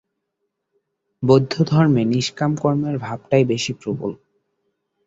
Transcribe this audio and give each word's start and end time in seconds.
বৌদ্ধধর্মে 1.23 2.01
নিষ্কাম 2.05 2.51
কর্মের 2.55 2.95
ভাবটাই 2.97 3.43
বেশী 3.45 3.73
প্রবল। 3.73 4.11